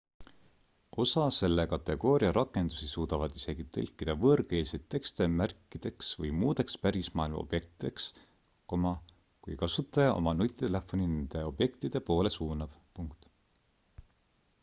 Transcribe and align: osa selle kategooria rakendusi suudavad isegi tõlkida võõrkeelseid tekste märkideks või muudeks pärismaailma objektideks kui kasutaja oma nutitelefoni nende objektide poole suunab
osa 1.01 1.23
selle 1.39 1.65
kategooria 1.73 2.31
rakendusi 2.37 2.87
suudavad 2.93 3.35
isegi 3.39 3.65
tõlkida 3.77 4.15
võõrkeelseid 4.23 4.87
tekste 4.95 5.27
märkideks 5.41 6.09
või 6.23 6.33
muudeks 6.45 6.79
pärismaailma 6.87 7.43
objektideks 7.43 8.09
kui 8.73 9.61
kasutaja 9.65 10.17
oma 10.23 10.37
nutitelefoni 10.41 11.09
nende 11.15 11.47
objektide 11.53 12.03
poole 12.11 12.33
suunab 12.41 13.07